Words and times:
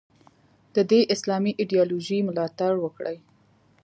د 0.75 0.77
دې 0.91 0.99
اسلامي 1.13 1.51
ایدیالوژۍ 1.61 2.19
ملاتړ 2.29 2.71
وکړي. 2.79 3.17